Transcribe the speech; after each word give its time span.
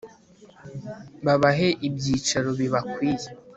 Babahe 1.25 1.67
ibyicaro 1.87 2.49
bibakwiye 2.59 3.27